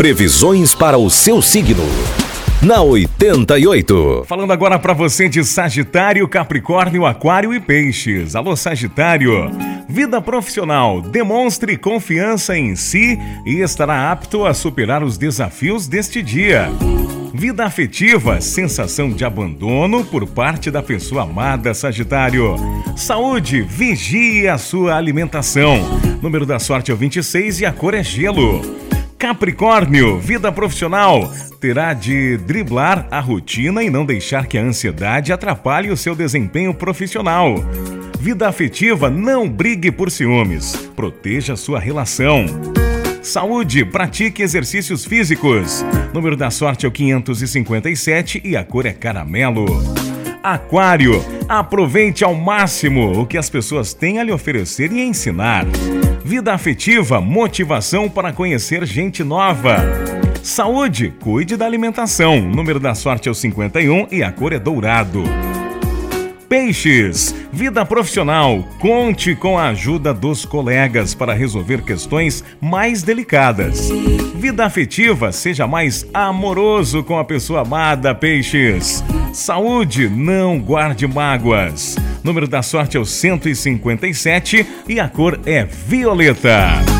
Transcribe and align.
Previsões 0.00 0.74
para 0.74 0.96
o 0.96 1.10
seu 1.10 1.42
signo. 1.42 1.84
Na 2.62 2.80
88. 2.80 4.24
Falando 4.26 4.50
agora 4.50 4.78
para 4.78 4.94
você 4.94 5.28
de 5.28 5.44
Sagitário, 5.44 6.26
Capricórnio, 6.26 7.04
Aquário 7.04 7.52
e 7.52 7.60
Peixes. 7.60 8.34
Alô, 8.34 8.56
Sagitário. 8.56 9.50
Vida 9.86 10.18
profissional. 10.22 11.02
Demonstre 11.02 11.76
confiança 11.76 12.56
em 12.56 12.74
si 12.76 13.18
e 13.44 13.60
estará 13.60 14.10
apto 14.10 14.46
a 14.46 14.54
superar 14.54 15.02
os 15.02 15.18
desafios 15.18 15.86
deste 15.86 16.22
dia. 16.22 16.70
Vida 17.34 17.66
afetiva, 17.66 18.40
sensação 18.40 19.10
de 19.10 19.22
abandono 19.22 20.02
por 20.02 20.26
parte 20.26 20.70
da 20.70 20.82
pessoa 20.82 21.24
amada, 21.24 21.74
Sagitário. 21.74 22.54
Saúde, 22.96 23.60
vigie 23.60 24.48
a 24.48 24.56
sua 24.56 24.96
alimentação. 24.96 25.76
Número 26.22 26.46
da 26.46 26.58
sorte 26.58 26.90
é 26.90 26.94
o 26.94 26.96
26 26.96 27.60
e 27.60 27.66
a 27.66 27.72
cor 27.72 27.92
é 27.92 28.02
gelo. 28.02 28.89
Capricórnio, 29.20 30.18
vida 30.18 30.50
profissional, 30.50 31.30
terá 31.60 31.92
de 31.92 32.38
driblar 32.38 33.06
a 33.10 33.20
rotina 33.20 33.82
e 33.84 33.90
não 33.90 34.06
deixar 34.06 34.46
que 34.46 34.56
a 34.56 34.62
ansiedade 34.62 35.30
atrapalhe 35.30 35.90
o 35.90 35.96
seu 35.96 36.14
desempenho 36.14 36.72
profissional. 36.72 37.56
Vida 38.18 38.48
afetiva, 38.48 39.10
não 39.10 39.46
brigue 39.46 39.92
por 39.92 40.10
ciúmes, 40.10 40.74
proteja 40.96 41.54
sua 41.54 41.78
relação. 41.78 42.46
Saúde, 43.22 43.84
pratique 43.84 44.42
exercícios 44.42 45.04
físicos. 45.04 45.84
Número 46.14 46.34
da 46.34 46.50
sorte 46.50 46.86
é 46.86 46.88
o 46.88 46.92
557 46.92 48.40
e 48.42 48.56
a 48.56 48.64
cor 48.64 48.86
é 48.86 48.92
caramelo. 48.94 49.66
Aquário, 50.42 51.22
aproveite 51.50 52.22
ao 52.22 52.32
máximo 52.32 53.20
o 53.20 53.26
que 53.26 53.36
as 53.36 53.50
pessoas 53.50 53.92
têm 53.92 54.20
a 54.20 54.22
lhe 54.22 54.30
oferecer 54.30 54.92
e 54.92 55.00
ensinar. 55.00 55.66
Vida 56.24 56.54
afetiva, 56.54 57.20
motivação 57.20 58.08
para 58.08 58.32
conhecer 58.32 58.86
gente 58.86 59.24
nova. 59.24 59.78
Saúde, 60.44 61.12
cuide 61.18 61.56
da 61.56 61.66
alimentação. 61.66 62.40
número 62.40 62.78
da 62.78 62.94
sorte 62.94 63.28
é 63.28 63.32
o 63.32 63.34
51 63.34 64.06
e 64.12 64.22
a 64.22 64.30
cor 64.30 64.52
é 64.52 64.60
dourado. 64.60 65.24
Peixes, 66.50 67.32
vida 67.52 67.86
profissional. 67.86 68.64
Conte 68.80 69.36
com 69.36 69.56
a 69.56 69.68
ajuda 69.68 70.12
dos 70.12 70.44
colegas 70.44 71.14
para 71.14 71.32
resolver 71.32 71.82
questões 71.82 72.42
mais 72.60 73.04
delicadas. 73.04 73.88
Vida 74.34 74.66
afetiva, 74.66 75.30
seja 75.30 75.68
mais 75.68 76.04
amoroso 76.12 77.04
com 77.04 77.16
a 77.16 77.24
pessoa 77.24 77.60
amada, 77.60 78.12
Peixes. 78.16 79.04
Saúde, 79.32 80.08
não 80.08 80.58
guarde 80.58 81.06
mágoas. 81.06 81.94
Número 82.24 82.48
da 82.48 82.62
sorte 82.62 82.96
é 82.96 83.00
o 83.00 83.06
157 83.06 84.66
e 84.88 84.98
a 84.98 85.08
cor 85.08 85.38
é 85.46 85.64
violeta. 85.64 86.99